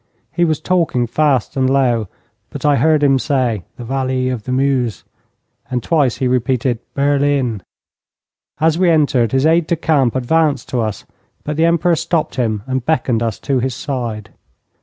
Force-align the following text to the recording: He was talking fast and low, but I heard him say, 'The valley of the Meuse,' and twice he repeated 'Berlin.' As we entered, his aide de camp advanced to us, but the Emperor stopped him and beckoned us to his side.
He 0.31 0.45
was 0.45 0.59
talking 0.59 1.05
fast 1.05 1.55
and 1.55 1.69
low, 1.69 2.07
but 2.49 2.65
I 2.65 2.77
heard 2.77 3.03
him 3.03 3.19
say, 3.19 3.65
'The 3.77 3.83
valley 3.83 4.29
of 4.29 4.45
the 4.45 4.51
Meuse,' 4.51 5.03
and 5.69 5.83
twice 5.83 6.15
he 6.17 6.27
repeated 6.27 6.79
'Berlin.' 6.95 7.61
As 8.59 8.79
we 8.79 8.89
entered, 8.89 9.31
his 9.31 9.45
aide 9.45 9.67
de 9.67 9.75
camp 9.75 10.15
advanced 10.15 10.69
to 10.69 10.79
us, 10.81 11.05
but 11.43 11.55
the 11.55 11.65
Emperor 11.65 11.95
stopped 11.95 12.33
him 12.37 12.63
and 12.65 12.83
beckoned 12.83 13.21
us 13.21 13.37
to 13.41 13.59
his 13.59 13.75
side. 13.75 14.31